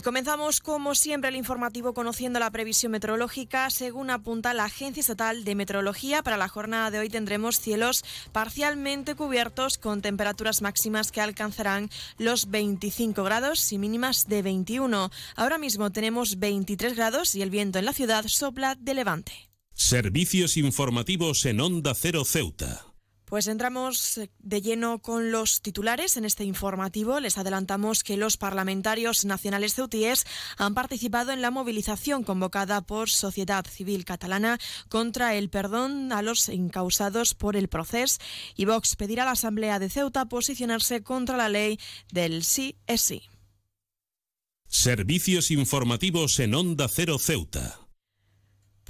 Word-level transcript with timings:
Y 0.00 0.02
comenzamos, 0.02 0.60
como 0.60 0.94
siempre, 0.94 1.28
el 1.28 1.36
informativo 1.36 1.92
conociendo 1.92 2.38
la 2.38 2.50
previsión 2.50 2.90
meteorológica. 2.90 3.68
Según 3.68 4.08
apunta 4.08 4.54
la 4.54 4.64
Agencia 4.64 5.02
Estatal 5.02 5.44
de 5.44 5.54
Meteorología, 5.54 6.22
para 6.22 6.38
la 6.38 6.48
jornada 6.48 6.90
de 6.90 7.00
hoy 7.00 7.10
tendremos 7.10 7.60
cielos 7.60 8.02
parcialmente 8.32 9.14
cubiertos 9.14 9.76
con 9.76 10.00
temperaturas 10.00 10.62
máximas 10.62 11.12
que 11.12 11.20
alcanzarán 11.20 11.90
los 12.16 12.48
25 12.48 13.22
grados 13.24 13.70
y 13.72 13.76
mínimas 13.76 14.26
de 14.26 14.40
21. 14.40 15.10
Ahora 15.36 15.58
mismo 15.58 15.92
tenemos 15.92 16.38
23 16.38 16.96
grados 16.96 17.34
y 17.34 17.42
el 17.42 17.50
viento 17.50 17.78
en 17.78 17.84
la 17.84 17.92
ciudad 17.92 18.24
sopla 18.26 18.76
de 18.76 18.94
levante. 18.94 19.50
Servicios 19.74 20.56
informativos 20.56 21.44
en 21.44 21.60
Onda 21.60 21.92
Cero 21.94 22.24
Ceuta. 22.24 22.89
Pues 23.30 23.46
entramos 23.46 24.18
de 24.40 24.60
lleno 24.60 24.98
con 24.98 25.30
los 25.30 25.62
titulares 25.62 26.16
en 26.16 26.24
este 26.24 26.42
informativo. 26.42 27.20
Les 27.20 27.38
adelantamos 27.38 28.02
que 28.02 28.16
los 28.16 28.36
parlamentarios 28.36 29.24
nacionales 29.24 29.76
ceutíes 29.76 30.26
han 30.56 30.74
participado 30.74 31.30
en 31.30 31.40
la 31.40 31.52
movilización 31.52 32.24
convocada 32.24 32.80
por 32.80 33.08
Sociedad 33.08 33.64
Civil 33.64 34.04
Catalana 34.04 34.58
contra 34.88 35.36
el 35.36 35.48
perdón 35.48 36.12
a 36.12 36.22
los 36.22 36.48
encausados 36.48 37.34
por 37.34 37.54
el 37.54 37.68
proceso 37.68 38.18
y 38.56 38.64
Vox 38.64 38.96
pedirá 38.96 39.22
a 39.22 39.26
la 39.26 39.32
Asamblea 39.32 39.78
de 39.78 39.90
Ceuta 39.90 40.28
posicionarse 40.28 41.04
contra 41.04 41.36
la 41.36 41.48
ley 41.48 41.78
del 42.10 42.42
sí 42.42 42.78
es 42.88 43.00
sí. 43.00 43.22
Servicios 44.66 45.52
informativos 45.52 46.40
en 46.40 46.56
Onda 46.56 46.88
Cero 46.88 47.16
Ceuta. 47.20 47.79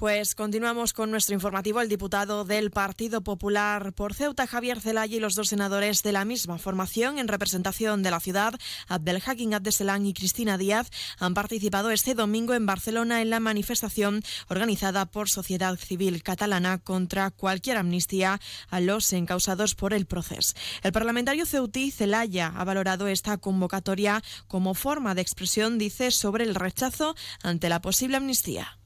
Pues 0.00 0.34
continuamos 0.34 0.94
con 0.94 1.10
nuestro 1.10 1.34
informativo. 1.34 1.82
El 1.82 1.90
diputado 1.90 2.46
del 2.46 2.70
Partido 2.70 3.20
Popular 3.20 3.92
por 3.92 4.14
Ceuta, 4.14 4.46
Javier 4.46 4.80
Zelaya, 4.80 5.14
y 5.14 5.20
los 5.20 5.34
dos 5.34 5.48
senadores 5.48 6.02
de 6.02 6.12
la 6.12 6.24
misma 6.24 6.56
formación 6.56 7.18
en 7.18 7.28
representación 7.28 8.02
de 8.02 8.10
la 8.10 8.18
ciudad, 8.18 8.54
Abdelhakim 8.88 9.52
Abdeselán 9.52 10.06
y 10.06 10.14
Cristina 10.14 10.56
Díaz, 10.56 10.88
han 11.18 11.34
participado 11.34 11.90
este 11.90 12.14
domingo 12.14 12.54
en 12.54 12.64
Barcelona 12.64 13.20
en 13.20 13.28
la 13.28 13.40
manifestación 13.40 14.22
organizada 14.48 15.04
por 15.04 15.28
Sociedad 15.28 15.76
Civil 15.76 16.22
Catalana 16.22 16.78
contra 16.78 17.30
cualquier 17.30 17.76
amnistía 17.76 18.40
a 18.70 18.80
los 18.80 19.12
encausados 19.12 19.74
por 19.74 19.92
el 19.92 20.06
proceso. 20.06 20.54
El 20.82 20.92
parlamentario 20.92 21.44
ceutí 21.44 21.90
Zelaya 21.90 22.54
ha 22.56 22.64
valorado 22.64 23.06
esta 23.06 23.36
convocatoria 23.36 24.22
como 24.48 24.72
forma 24.72 25.14
de 25.14 25.20
expresión, 25.20 25.76
dice, 25.76 26.10
sobre 26.10 26.44
el 26.44 26.54
rechazo 26.54 27.14
ante 27.42 27.68
la 27.68 27.82
posible 27.82 28.16
amnistía. 28.16 28.79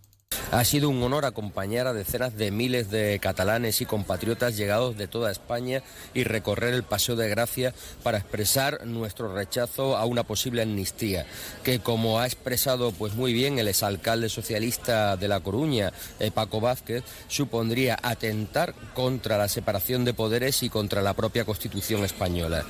Ha 0.52 0.64
sido 0.64 0.88
un 0.88 1.02
honor 1.02 1.24
acompañar 1.24 1.86
a 1.86 1.92
decenas 1.92 2.36
de 2.36 2.50
miles 2.50 2.90
de 2.90 3.18
catalanes 3.20 3.80
y 3.80 3.86
compatriotas 3.86 4.56
llegados 4.56 4.96
de 4.96 5.08
toda 5.08 5.32
España 5.32 5.82
y 6.14 6.24
recorrer 6.24 6.74
el 6.74 6.84
Paseo 6.84 7.16
de 7.16 7.28
Gracia 7.28 7.74
para 8.02 8.18
expresar 8.18 8.86
nuestro 8.86 9.34
rechazo 9.34 9.96
a 9.96 10.04
una 10.04 10.22
posible 10.22 10.62
amnistía, 10.62 11.26
que 11.64 11.80
como 11.80 12.20
ha 12.20 12.26
expresado 12.26 12.92
pues 12.92 13.14
muy 13.14 13.32
bien 13.32 13.58
el 13.58 13.68
exalcalde 13.68 14.28
socialista 14.28 15.16
de 15.16 15.28
La 15.28 15.40
Coruña, 15.40 15.92
eh, 16.20 16.30
Paco 16.30 16.60
Vázquez, 16.60 17.02
supondría 17.28 17.98
atentar 18.02 18.74
contra 18.94 19.38
la 19.38 19.48
separación 19.48 20.04
de 20.04 20.14
poderes 20.14 20.62
y 20.62 20.68
contra 20.68 21.02
la 21.02 21.14
propia 21.14 21.44
Constitución 21.44 22.04
española. 22.04 22.64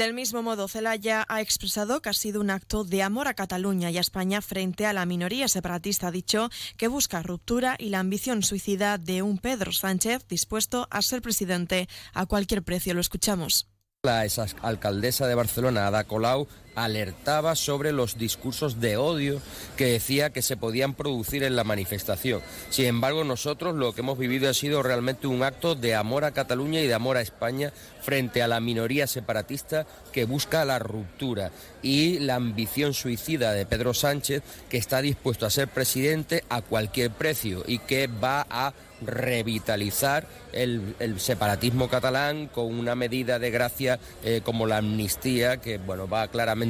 Del 0.00 0.14
mismo 0.14 0.42
modo, 0.42 0.66
Celaya 0.66 1.26
ha 1.28 1.42
expresado 1.42 2.00
que 2.00 2.08
ha 2.08 2.14
sido 2.14 2.40
un 2.40 2.48
acto 2.48 2.84
de 2.84 3.02
amor 3.02 3.28
a 3.28 3.34
Cataluña 3.34 3.90
y 3.90 3.98
a 3.98 4.00
España 4.00 4.40
frente 4.40 4.86
a 4.86 4.94
la 4.94 5.04
minoría 5.04 5.46
separatista, 5.46 6.06
ha 6.06 6.10
dicho 6.10 6.48
que 6.78 6.88
busca 6.88 7.22
ruptura 7.22 7.76
y 7.78 7.90
la 7.90 7.98
ambición 7.98 8.42
suicida 8.42 8.96
de 8.96 9.20
un 9.20 9.36
Pedro 9.36 9.72
Sánchez 9.72 10.26
dispuesto 10.26 10.88
a 10.90 11.02
ser 11.02 11.20
presidente 11.20 11.86
a 12.14 12.24
cualquier 12.24 12.62
precio. 12.62 12.94
Lo 12.94 13.02
escuchamos. 13.02 13.68
La 14.02 14.26
alcaldesa 14.62 15.26
de 15.26 15.34
Barcelona, 15.34 15.88
Ada 15.88 16.04
Colau, 16.04 16.48
alertaba 16.84 17.56
sobre 17.56 17.92
los 17.92 18.18
discursos 18.18 18.80
de 18.80 18.96
odio 18.96 19.40
que 19.76 19.86
decía 19.86 20.30
que 20.30 20.42
se 20.42 20.56
podían 20.56 20.94
producir 20.94 21.42
en 21.42 21.56
la 21.56 21.64
manifestación. 21.64 22.40
Sin 22.70 22.86
embargo, 22.86 23.24
nosotros 23.24 23.74
lo 23.74 23.94
que 23.94 24.00
hemos 24.00 24.18
vivido 24.18 24.48
ha 24.48 24.54
sido 24.54 24.82
realmente 24.82 25.26
un 25.26 25.42
acto 25.42 25.74
de 25.74 25.94
amor 25.94 26.24
a 26.24 26.32
Cataluña 26.32 26.80
y 26.80 26.86
de 26.86 26.94
amor 26.94 27.16
a 27.16 27.22
España 27.22 27.72
frente 28.00 28.42
a 28.42 28.48
la 28.48 28.60
minoría 28.60 29.06
separatista 29.06 29.86
que 30.12 30.24
busca 30.24 30.64
la 30.64 30.78
ruptura 30.78 31.50
y 31.82 32.18
la 32.18 32.36
ambición 32.36 32.94
suicida 32.94 33.52
de 33.52 33.66
Pedro 33.66 33.94
Sánchez 33.94 34.42
que 34.68 34.78
está 34.78 35.02
dispuesto 35.02 35.46
a 35.46 35.50
ser 35.50 35.68
presidente 35.68 36.44
a 36.48 36.62
cualquier 36.62 37.10
precio 37.10 37.62
y 37.66 37.78
que 37.78 38.06
va 38.06 38.46
a 38.48 38.72
revitalizar 39.02 40.26
el, 40.52 40.94
separatismo 41.18 41.88
catalán 41.88 42.48
con 42.48 42.66
una 42.78 42.94
medida 42.94 43.38
de 43.38 43.50
gracia 43.50 43.98
eh, 44.24 44.42
como 44.44 44.66
la 44.66 44.78
amnistía 44.78 45.56
que 45.58 45.78
bueno 45.78 46.08
va 46.08 46.28
claramente 46.28 46.69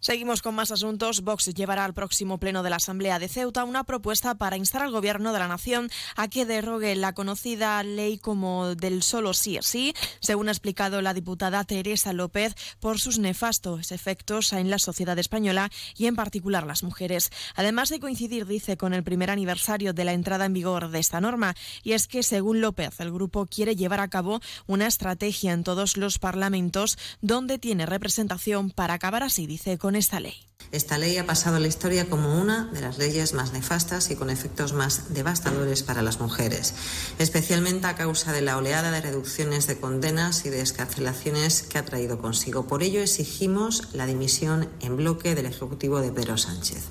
Seguimos 0.00 0.40
con 0.40 0.54
más 0.54 0.70
asuntos. 0.70 1.20
Vox 1.20 1.52
llevará 1.54 1.84
al 1.84 1.92
próximo 1.92 2.38
pleno 2.38 2.62
de 2.62 2.70
la 2.70 2.76
Asamblea 2.76 3.18
de 3.18 3.28
Ceuta 3.28 3.64
una 3.64 3.84
propuesta 3.84 4.34
para 4.34 4.56
instar 4.56 4.80
al 4.80 4.92
Gobierno 4.92 5.34
de 5.34 5.38
la 5.38 5.46
Nación 5.46 5.90
a 6.16 6.28
que 6.28 6.46
derrogue 6.46 6.96
la 6.96 7.12
conocida 7.12 7.82
ley 7.82 8.16
como 8.16 8.74
del 8.74 9.02
solo 9.02 9.34
sí 9.34 9.58
es 9.58 9.66
sí, 9.66 9.92
según 10.20 10.48
ha 10.48 10.52
explicado 10.52 11.02
la 11.02 11.12
diputada 11.12 11.64
Teresa 11.64 12.14
López, 12.14 12.54
por 12.80 12.98
sus 12.98 13.18
nefastos 13.18 13.92
efectos 13.92 14.54
en 14.54 14.70
la 14.70 14.78
sociedad 14.78 15.18
española 15.18 15.70
y 15.98 16.06
en 16.06 16.16
particular 16.16 16.66
las 16.66 16.82
mujeres. 16.82 17.30
Además 17.54 17.90
de 17.90 18.00
coincidir, 18.00 18.46
dice, 18.46 18.78
con 18.78 18.94
el 18.94 19.04
primer 19.04 19.30
aniversario 19.30 19.92
de 19.92 20.06
la 20.06 20.14
entrada 20.14 20.46
en 20.46 20.54
vigor 20.54 20.88
de 20.88 20.98
esta 20.98 21.20
norma, 21.20 21.54
y 21.82 21.92
es 21.92 22.08
que, 22.08 22.22
según 22.22 22.62
López, 22.62 23.00
el 23.00 23.12
grupo 23.12 23.44
quiere 23.44 23.76
llevar 23.76 24.00
a 24.00 24.08
cabo 24.08 24.40
una 24.66 24.86
estrategia 24.86 25.52
en 25.52 25.62
todos 25.62 25.98
los 25.98 26.18
parlamentos 26.18 26.96
donde 27.20 27.58
tiene 27.58 27.84
representación 27.84 28.70
para 28.70 28.94
acabar 28.94 29.22
así, 29.22 29.46
dice, 29.46 29.76
con 29.76 29.89
esta 29.96 30.20
ley. 30.20 30.49
Esta 30.72 30.98
ley 30.98 31.18
ha 31.18 31.26
pasado 31.26 31.56
a 31.56 31.60
la 31.60 31.66
historia 31.66 32.08
como 32.08 32.40
una 32.40 32.66
de 32.66 32.80
las 32.80 32.96
leyes 32.96 33.34
más 33.34 33.52
nefastas 33.52 34.10
y 34.10 34.16
con 34.16 34.30
efectos 34.30 34.72
más 34.72 35.12
devastadores 35.12 35.82
para 35.82 36.02
las 36.02 36.20
mujeres, 36.20 36.74
especialmente 37.18 37.88
a 37.88 37.96
causa 37.96 38.32
de 38.32 38.40
la 38.40 38.56
oleada 38.56 38.92
de 38.92 39.00
reducciones 39.00 39.66
de 39.66 39.80
condenas 39.80 40.46
y 40.46 40.50
de 40.50 40.60
escarcelaciones 40.60 41.62
que 41.62 41.78
ha 41.78 41.84
traído 41.84 42.20
consigo. 42.20 42.68
Por 42.68 42.84
ello 42.84 43.00
exigimos 43.00 43.88
la 43.94 44.06
dimisión 44.06 44.68
en 44.80 44.96
bloque 44.96 45.34
del 45.34 45.46
Ejecutivo 45.46 46.00
de 46.00 46.12
Pedro 46.12 46.38
Sánchez. 46.38 46.84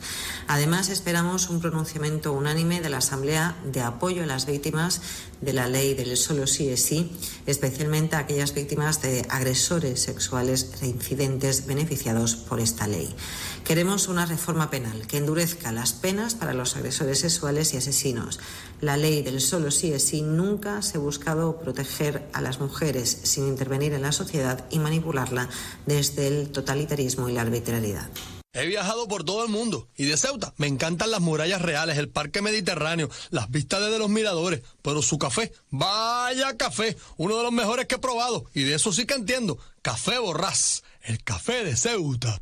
Además, 0.48 0.90
esperamos 0.90 1.50
un 1.50 1.62
pronunciamiento 1.62 2.34
unánime 2.34 2.82
de 2.82 2.90
la 2.90 2.98
Asamblea 2.98 3.56
de 3.64 3.82
apoyo 3.82 4.24
a 4.24 4.26
las 4.26 4.46
víctimas 4.46 5.02
de 5.42 5.54
la 5.54 5.68
ley 5.68 5.94
del 5.94 6.18
solo 6.18 6.48
sí 6.48 6.70
es 6.70 6.84
sí, 6.84 7.12
especialmente 7.46 8.16
a 8.16 8.20
aquellas 8.20 8.54
víctimas 8.54 9.02
de 9.02 9.26
agresores 9.30 10.02
sexuales 10.02 10.72
reincidentes 10.82 11.66
beneficiados 11.66 12.36
por 12.36 12.60
esta 12.60 12.88
ley. 12.88 13.16
Queremos 13.64 14.08
una 14.08 14.26
reforma 14.26 14.70
penal 14.70 15.06
que 15.06 15.18
endurezca 15.18 15.72
las 15.72 15.94
penas 15.94 16.34
para 16.34 16.54
los 16.54 16.76
agresores 16.76 17.20
sexuales 17.20 17.74
y 17.74 17.78
asesinos. 17.78 18.40
La 18.82 18.98
ley 18.98 19.22
del 19.22 19.42
solo 19.42 19.70
sí 19.72 19.94
es 19.94 20.06
sí 20.06 20.22
nunca 20.22 20.82
se 20.82 20.98
ha 20.98 21.02
buscado 21.02 21.60
proteger 21.60 22.28
a 22.34 22.42
las 22.42 22.60
mujeres 22.60 23.20
sin 23.24 23.48
intervenir 23.48 23.94
en 23.94 24.02
la 24.02 24.12
sociedad 24.12 24.66
y 24.72 24.80
manipularla 24.80 25.50
desde 25.86 26.28
el 26.28 26.50
totalitarismo 26.52 27.30
y 27.30 27.34
la 27.34 27.42
arbitrariedad. 27.42 28.10
He 28.52 28.66
viajado 28.66 29.08
por 29.08 29.24
todo 29.24 29.44
el 29.44 29.52
mundo 29.52 29.88
y 29.96 30.06
de 30.06 30.18
Ceuta 30.18 30.56
me 30.58 30.66
encantan 30.66 31.12
las 31.12 31.22
murallas 31.22 31.62
reales, 31.62 32.00
el 32.00 32.10
parque 32.10 32.42
mediterráneo, 32.42 33.08
las 33.30 33.52
vistas 33.52 33.80
desde 33.82 34.00
los 34.00 34.10
miradores, 34.10 34.64
pero 34.82 35.04
su 35.04 35.20
café, 35.20 35.54
vaya 35.70 36.58
café, 36.58 36.98
uno 37.18 37.38
de 37.38 37.44
los 37.44 37.52
mejores 37.52 37.86
que 37.86 37.96
he 37.96 38.00
probado 38.00 38.46
y 38.56 38.64
de 38.64 38.74
eso 38.74 38.92
sí 38.92 39.06
que 39.06 39.14
entiendo, 39.14 39.60
café 39.84 40.18
borrás, 40.18 40.84
el 41.04 41.24
café 41.24 41.64
de 41.64 41.78
Ceuta. 41.78 42.42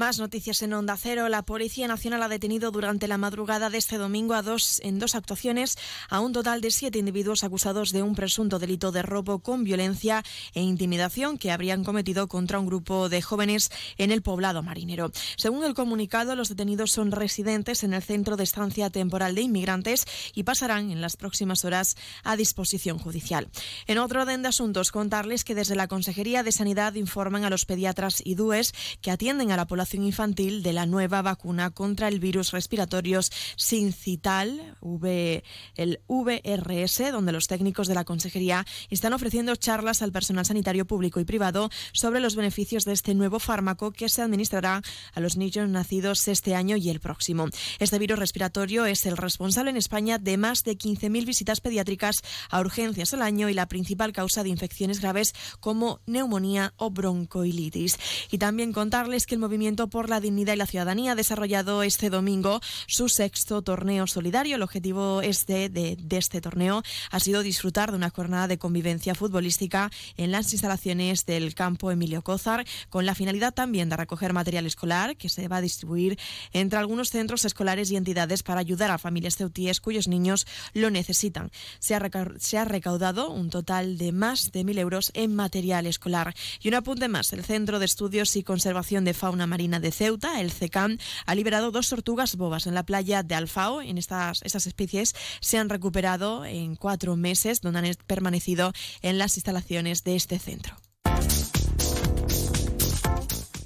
Más 0.00 0.18
noticias 0.18 0.62
en 0.62 0.72
Onda 0.72 0.96
Cero. 0.96 1.28
La 1.28 1.42
Policía 1.42 1.86
Nacional 1.86 2.22
ha 2.22 2.28
detenido 2.30 2.70
durante 2.70 3.06
la 3.06 3.18
madrugada 3.18 3.68
de 3.68 3.76
este 3.76 3.98
domingo 3.98 4.32
a 4.32 4.40
dos, 4.40 4.80
en 4.82 4.98
dos 4.98 5.14
actuaciones 5.14 5.76
a 6.08 6.20
un 6.20 6.32
total 6.32 6.62
de 6.62 6.70
siete 6.70 6.98
individuos 6.98 7.44
acusados 7.44 7.92
de 7.92 8.02
un 8.02 8.14
presunto 8.14 8.58
delito 8.58 8.92
de 8.92 9.02
robo 9.02 9.40
con 9.40 9.62
violencia 9.62 10.24
e 10.54 10.62
intimidación 10.62 11.36
que 11.36 11.52
habrían 11.52 11.84
cometido 11.84 12.28
contra 12.28 12.58
un 12.58 12.64
grupo 12.64 13.10
de 13.10 13.20
jóvenes 13.20 13.70
en 13.98 14.10
el 14.10 14.22
poblado 14.22 14.62
marinero. 14.62 15.12
Según 15.36 15.64
el 15.64 15.74
comunicado, 15.74 16.34
los 16.34 16.48
detenidos 16.48 16.92
son 16.92 17.12
residentes 17.12 17.84
en 17.84 17.92
el 17.92 18.02
Centro 18.02 18.38
de 18.38 18.44
Estancia 18.44 18.88
Temporal 18.88 19.34
de 19.34 19.42
Inmigrantes 19.42 20.06
y 20.34 20.44
pasarán 20.44 20.90
en 20.90 21.02
las 21.02 21.18
próximas 21.18 21.66
horas 21.66 21.98
a 22.24 22.36
disposición 22.36 22.96
judicial. 22.98 23.50
En 23.86 23.98
otro 23.98 24.22
orden 24.22 24.40
de 24.40 24.48
asuntos, 24.48 24.92
contarles 24.92 25.44
que 25.44 25.54
desde 25.54 25.76
la 25.76 25.88
Consejería 25.88 26.42
de 26.42 26.52
Sanidad 26.52 26.94
informan 26.94 27.44
a 27.44 27.50
los 27.50 27.66
pediatras 27.66 28.22
y 28.24 28.34
DUES 28.34 28.72
que 29.02 29.10
atienden 29.10 29.52
a 29.52 29.58
la 29.58 29.66
población 29.66 29.89
infantil 29.94 30.62
de 30.62 30.72
la 30.72 30.86
nueva 30.86 31.22
vacuna 31.22 31.70
contra 31.70 32.08
el 32.08 32.20
virus 32.20 32.52
respiratorios 32.52 33.30
sincital, 33.56 34.76
v, 34.80 35.44
el 35.74 36.00
VRS, 36.08 37.12
donde 37.12 37.32
los 37.32 37.46
técnicos 37.46 37.88
de 37.88 37.94
la 37.94 38.04
Consejería 38.04 38.66
están 38.90 39.12
ofreciendo 39.12 39.56
charlas 39.56 40.02
al 40.02 40.12
personal 40.12 40.46
sanitario 40.46 40.86
público 40.86 41.20
y 41.20 41.24
privado 41.24 41.70
sobre 41.92 42.20
los 42.20 42.36
beneficios 42.36 42.84
de 42.84 42.92
este 42.92 43.14
nuevo 43.14 43.38
fármaco 43.38 43.92
que 43.92 44.08
se 44.08 44.22
administrará 44.22 44.82
a 45.14 45.20
los 45.20 45.36
niños 45.36 45.68
nacidos 45.68 46.26
este 46.28 46.54
año 46.54 46.76
y 46.76 46.90
el 46.90 47.00
próximo. 47.00 47.48
Este 47.78 47.98
virus 47.98 48.18
respiratorio 48.18 48.86
es 48.86 49.06
el 49.06 49.16
responsable 49.16 49.70
en 49.70 49.76
España 49.76 50.18
de 50.18 50.36
más 50.36 50.64
de 50.64 50.76
15.000 50.76 51.24
visitas 51.24 51.60
pediátricas 51.60 52.22
a 52.50 52.60
urgencias 52.60 53.14
al 53.14 53.22
año 53.22 53.48
y 53.48 53.54
la 53.54 53.68
principal 53.68 54.12
causa 54.12 54.42
de 54.42 54.50
infecciones 54.50 55.00
graves 55.00 55.34
como 55.60 56.00
neumonía 56.06 56.74
o 56.76 56.90
broncoilitis. 56.90 57.98
Y 58.30 58.38
también 58.38 58.72
contarles 58.72 59.26
que 59.26 59.34
el 59.34 59.40
movimiento 59.40 59.69
por 59.76 60.08
la 60.08 60.20
Dignidad 60.20 60.54
y 60.54 60.56
la 60.56 60.66
Ciudadanía 60.66 61.12
ha 61.12 61.14
desarrollado 61.14 61.82
este 61.82 62.10
domingo 62.10 62.60
su 62.86 63.08
sexto 63.08 63.62
torneo 63.62 64.06
solidario. 64.06 64.56
El 64.56 64.62
objetivo 64.62 65.22
este 65.22 65.68
de, 65.68 65.96
de 65.96 66.16
este 66.16 66.40
torneo 66.40 66.82
ha 67.10 67.20
sido 67.20 67.42
disfrutar 67.42 67.90
de 67.90 67.96
una 67.96 68.10
jornada 68.10 68.48
de 68.48 68.58
convivencia 68.58 69.14
futbolística 69.14 69.90
en 70.16 70.32
las 70.32 70.52
instalaciones 70.52 71.24
del 71.24 71.54
campo 71.54 71.90
Emilio 71.90 72.22
Cózar, 72.22 72.66
con 72.88 73.06
la 73.06 73.14
finalidad 73.14 73.54
también 73.54 73.88
de 73.88 73.96
recoger 73.96 74.32
material 74.32 74.66
escolar 74.66 75.16
que 75.16 75.28
se 75.28 75.46
va 75.46 75.58
a 75.58 75.60
distribuir 75.60 76.18
entre 76.52 76.78
algunos 76.78 77.10
centros 77.10 77.44
escolares 77.44 77.90
y 77.90 77.96
entidades 77.96 78.42
para 78.42 78.60
ayudar 78.60 78.90
a 78.90 78.98
familias 78.98 79.36
ceutíes 79.36 79.80
cuyos 79.80 80.08
niños 80.08 80.46
lo 80.74 80.90
necesitan. 80.90 81.50
Se 81.78 81.94
ha, 81.94 82.10
se 82.38 82.58
ha 82.58 82.64
recaudado 82.64 83.30
un 83.30 83.50
total 83.50 83.98
de 83.98 84.10
más 84.10 84.50
de 84.50 84.64
mil 84.64 84.78
euros 84.78 85.12
en 85.14 85.34
material 85.34 85.86
escolar. 85.86 86.34
Y 86.60 86.68
un 86.68 86.74
apunte 86.74 87.08
más, 87.08 87.32
el 87.32 87.44
Centro 87.44 87.78
de 87.78 87.84
Estudios 87.84 88.34
y 88.36 88.42
Conservación 88.42 89.04
de 89.04 89.14
Fauna 89.14 89.46
Marina 89.46 89.59
de 89.60 89.92
Ceuta, 89.92 90.40
el 90.40 90.50
CECAM, 90.50 90.96
ha 91.26 91.34
liberado 91.34 91.70
dos 91.70 91.90
tortugas 91.90 92.36
bobas 92.36 92.66
en 92.66 92.74
la 92.74 92.82
playa 92.82 93.22
de 93.22 93.34
Alfao. 93.34 93.82
En 93.82 93.98
estas, 93.98 94.40
estas 94.42 94.66
especies 94.66 95.14
se 95.40 95.58
han 95.58 95.68
recuperado 95.68 96.46
en 96.46 96.76
cuatro 96.76 97.14
meses, 97.16 97.60
donde 97.60 97.80
han 97.80 97.94
permanecido 98.06 98.72
en 99.02 99.18
las 99.18 99.36
instalaciones 99.36 100.02
de 100.02 100.16
este 100.16 100.38
centro. 100.38 100.76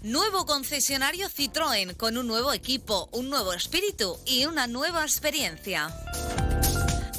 Nuevo 0.03 0.47
concesionario 0.47 1.29
Citroën 1.29 1.97
con 1.97 2.19
un 2.19 2.27
nuevo 2.27 2.53
equipo, 2.53 3.09
un 3.13 3.31
nuevo 3.31 3.53
espíritu 3.53 4.19
y 4.27 4.47
una 4.47 4.67
nueva 4.67 5.03
experiencia. 5.03 5.95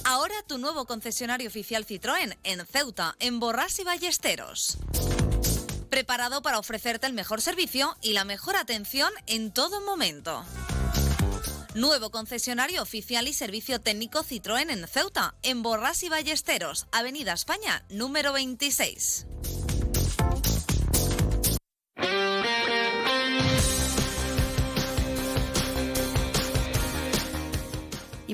Ahora 0.04 0.36
tu 0.48 0.58
nuevo 0.58 0.86
concesionario 0.86 1.48
oficial 1.48 1.86
Citroën 1.86 2.38
en 2.44 2.66
Ceuta, 2.66 3.16
en 3.20 3.40
Borras 3.40 3.80
y 3.80 3.84
Ballesteros 3.84 4.78
preparado 5.96 6.42
para 6.42 6.60
ofrecerte 6.60 7.08
el 7.08 7.14
mejor 7.14 7.40
servicio 7.40 7.96
y 8.02 8.12
la 8.12 8.26
mejor 8.26 8.58
atención 8.58 9.14
en 9.28 9.50
todo 9.50 9.80
momento. 9.80 10.44
Nuevo 11.74 12.12
concesionario 12.12 12.82
oficial 12.82 13.30
y 13.30 13.34
servicio 13.34 13.80
técnico 13.80 14.22
Citroën 14.22 14.70
en 14.72 14.86
Ceuta, 14.90 15.36
en 15.42 15.64
Borras 15.64 16.04
y 16.04 16.10
Ballesteros, 16.10 16.88
Avenida 16.92 17.32
España, 17.32 17.86
número 17.88 18.34
26. 18.34 19.26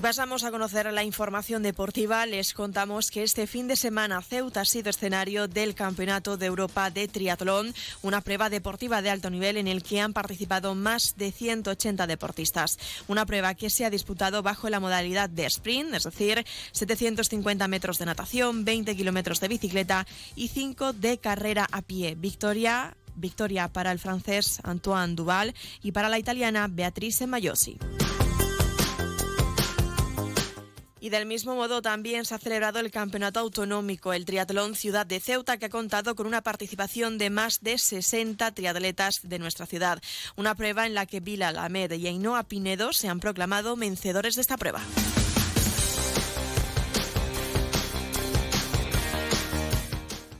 Pasamos 0.02 0.44
a 0.44 0.50
conocer 0.50 0.92
la 0.92 1.04
información 1.04 1.62
deportiva. 1.62 2.26
Les 2.26 2.56
contamos 2.56 3.12
que 3.12 3.22
este 3.22 3.46
fin 3.46 3.68
de 3.68 3.76
semana 3.76 4.20
Ceuta 4.24 4.62
ha 4.62 4.66
sido 4.66 4.90
escenario 4.90 5.48
del 5.48 5.76
Campeonato 5.76 6.38
de 6.38 6.48
Europa 6.48 6.90
de 6.90 7.08
Triatlón, 7.08 7.76
una 8.02 8.22
prueba 8.22 8.50
deportiva 8.50 9.04
de 9.04 9.12
alto 9.12 9.30
nivel 9.30 9.58
en 9.58 9.68
el 9.68 9.84
que 9.84 10.02
han 10.02 10.14
participado 10.14 10.74
más 10.74 11.18
de 11.18 11.32
180 11.32 12.08
deportistas. 12.08 12.80
Una 13.08 13.28
prueba 13.28 13.54
que 13.54 13.70
se 13.70 13.86
ha 13.86 13.92
disputado 13.92 14.42
bajo 14.42 14.70
la 14.70 14.80
modalidad 14.80 15.30
de 15.30 15.46
sprint, 15.46 15.94
es 15.94 16.04
decir, 16.04 16.44
750 16.72 17.68
metros 17.68 18.00
de 18.00 18.08
natación, 18.08 18.66
20 18.66 18.96
kilómetros 18.96 19.40
de 19.40 19.50
bicicleta 19.50 20.08
y 20.36 20.48
5 20.48 20.94
de 20.94 21.20
carrera 21.20 21.68
a 21.72 21.84
pie. 21.84 22.16
Victoria 22.16 22.98
victoria 23.14 23.68
para 23.68 23.92
el 23.92 24.00
francés 24.00 24.62
Antoine 24.64 25.16
Duval 25.16 25.54
y 25.84 25.92
para 25.92 26.10
la 26.10 26.18
italiana 26.18 26.68
Beatrice 26.68 27.28
Mayosi. 27.28 27.78
Y 31.02 31.10
del 31.10 31.26
mismo 31.26 31.56
modo 31.56 31.82
también 31.82 32.26
se 32.26 32.36
ha 32.36 32.38
celebrado 32.38 32.80
el 32.80 32.92
Campeonato 32.92 33.40
Autonómico, 33.40 34.14
el 34.14 34.24
Triatlón 34.24 34.76
Ciudad 34.76 35.04
de 35.04 35.20
Ceuta, 35.20 35.58
que 35.58 35.66
ha 35.66 35.70
contado 35.70 36.16
con 36.16 36.28
una 36.28 36.44
participación 36.44 37.18
de 37.18 37.32
más 37.32 37.62
de 37.62 37.80
60 37.80 38.52
triatletas 38.52 39.22
de 39.24 39.40
nuestra 39.40 39.66
ciudad. 39.66 40.00
Una 40.36 40.54
prueba 40.54 40.86
en 40.86 40.94
la 40.94 41.08
que 41.08 41.20
Vila 41.20 41.52
Lamed 41.52 41.94
y 41.94 42.06
Ainhoa 42.06 42.44
Pinedo 42.44 42.94
se 42.94 43.10
han 43.10 43.20
proclamado 43.20 43.76
vencedores 43.76 44.36
de 44.36 44.42
esta 44.42 44.58
prueba. 44.58 44.84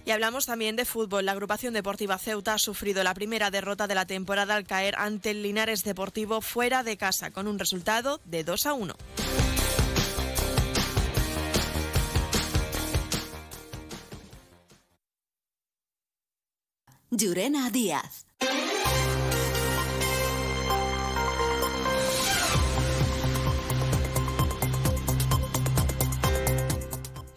Y 0.06 0.12
hablamos 0.12 0.46
también 0.46 0.76
de 0.76 0.86
fútbol. 0.86 1.26
La 1.26 1.32
agrupación 1.32 1.74
deportiva 1.74 2.20
Ceuta 2.20 2.54
ha 2.54 2.60
sufrido 2.60 3.04
la 3.04 3.16
primera 3.16 3.50
derrota 3.50 3.88
de 3.88 3.96
la 3.96 4.06
temporada 4.06 4.56
al 4.56 4.68
caer 4.68 4.94
ante 5.00 5.32
el 5.32 5.42
Linares 5.42 5.84
Deportivo 5.84 6.40
fuera 6.42 6.84
de 6.84 6.98
casa, 6.98 7.32
con 7.32 7.48
un 7.48 7.58
resultado 7.58 8.20
de 8.26 8.44
2 8.44 8.66
a 8.68 8.74
1. 8.74 8.96
Llurena 17.14 17.70
Díaz. 17.70 18.31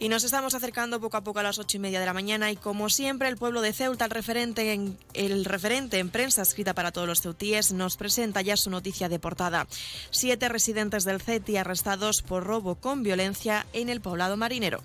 Y 0.04 0.10
nos 0.10 0.22
estamos 0.22 0.54
acercando 0.54 1.00
poco 1.00 1.16
a 1.16 1.25
poco 1.25 1.38
a 1.38 1.42
las 1.42 1.58
ocho 1.58 1.78
y 1.78 1.80
media 1.80 1.99
de 1.99 2.04
la 2.04 2.12
mañana 2.12 2.50
y 2.50 2.56
como 2.56 2.90
siempre 2.90 3.26
el 3.26 3.38
pueblo 3.38 3.62
de 3.62 3.73
Ceuta, 3.73 4.04
el 4.04 4.11
referente 4.11 4.75
en, 4.75 4.99
el 5.14 5.46
referente 5.46 5.99
en 5.99 6.11
prensa 6.11 6.42
escrita 6.42 6.75
para 6.75 6.92
todos 6.92 7.08
los 7.08 7.23
ceutíes, 7.23 7.73
nos 7.73 7.96
presenta 7.96 8.42
ya 8.42 8.58
su 8.58 8.68
noticia 8.68 9.08
de 9.08 9.18
portada. 9.18 9.66
Siete 10.11 10.50
residentes 10.50 11.04
del 11.04 11.23
CETI 11.23 11.56
arrestados 11.56 12.20
por 12.20 12.44
robo 12.44 12.75
con 12.75 13.02
violencia 13.02 13.64
en 13.73 13.88
el 13.88 14.02
poblado 14.02 14.37
marinero. 14.37 14.82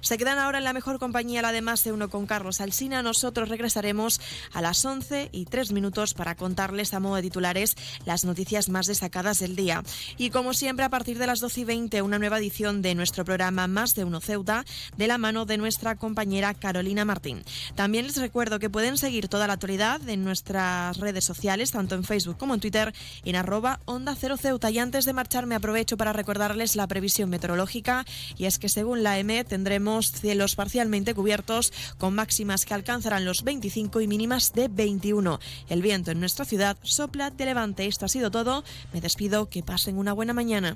Se 0.00 0.16
quedan 0.16 0.38
ahora 0.38 0.56
en 0.56 0.64
la 0.64 0.72
mejor 0.72 0.98
compañía, 0.98 1.42
la 1.42 1.52
de 1.52 1.60
más 1.60 1.84
de 1.84 1.92
uno 1.92 2.08
con 2.08 2.24
Carlos 2.24 2.62
Alsina. 2.62 3.02
Nosotros 3.02 3.50
regresaremos 3.50 4.22
a 4.54 4.62
las 4.62 4.82
once 4.86 5.28
y 5.32 5.44
tres 5.44 5.70
minutos 5.72 6.14
para 6.14 6.34
contarles 6.34 6.94
a 6.94 7.00
modo 7.00 7.16
de 7.16 7.22
titulares 7.24 7.76
las 8.06 8.24
noticias 8.24 8.70
más 8.70 8.86
destacadas 8.86 9.38
del 9.38 9.54
día. 9.54 9.82
Y 10.16 10.30
como 10.30 10.54
siempre, 10.54 10.86
a 10.86 10.88
partir 10.88 11.18
de 11.18 11.26
las 11.26 11.40
doce 11.40 11.60
y 11.60 11.64
veinte, 11.64 12.00
una 12.00 12.18
nueva 12.18 12.38
edición 12.38 12.80
de 12.80 12.94
nuestro 12.94 13.26
programa 13.26 13.66
Más 13.66 13.94
de 13.94 14.04
uno 14.04 14.22
Ceuta 14.22 14.61
de 14.96 15.06
la 15.06 15.18
mano 15.18 15.46
de 15.46 15.58
nuestra 15.58 15.96
compañera 15.96 16.54
Carolina 16.54 17.04
Martín. 17.04 17.42
También 17.74 18.06
les 18.06 18.16
recuerdo 18.16 18.58
que 18.58 18.70
pueden 18.70 18.96
seguir 18.96 19.28
toda 19.28 19.46
la 19.46 19.54
actualidad 19.54 20.06
en 20.08 20.24
nuestras 20.24 20.96
redes 20.98 21.24
sociales, 21.24 21.72
tanto 21.72 21.94
en 21.94 22.04
Facebook 22.04 22.38
como 22.38 22.54
en 22.54 22.60
Twitter, 22.60 22.94
en 23.24 23.36
arroba 23.36 23.80
Onda 23.84 24.14
Cero 24.14 24.36
Ceuta. 24.36 24.70
Y 24.70 24.78
antes 24.78 25.04
de 25.04 25.12
marcharme 25.12 25.54
aprovecho 25.54 25.96
para 25.96 26.12
recordarles 26.12 26.76
la 26.76 26.86
previsión 26.86 27.30
meteorológica 27.30 28.04
y 28.36 28.44
es 28.44 28.58
que 28.58 28.68
según 28.68 29.02
la 29.02 29.18
EME 29.18 29.44
tendremos 29.44 30.12
cielos 30.12 30.54
parcialmente 30.54 31.14
cubiertos 31.14 31.72
con 31.98 32.14
máximas 32.14 32.64
que 32.64 32.74
alcanzarán 32.74 33.24
los 33.24 33.42
25 33.42 34.00
y 34.00 34.06
mínimas 34.06 34.52
de 34.52 34.68
21. 34.68 35.40
El 35.68 35.82
viento 35.82 36.10
en 36.10 36.20
nuestra 36.20 36.44
ciudad 36.44 36.76
sopla 36.82 37.30
de 37.30 37.44
levante. 37.44 37.86
Esto 37.86 38.04
ha 38.04 38.08
sido 38.08 38.30
todo. 38.30 38.64
Me 38.92 39.00
despido. 39.00 39.32
Que 39.48 39.62
pasen 39.62 39.98
una 39.98 40.12
buena 40.12 40.32
mañana. 40.32 40.74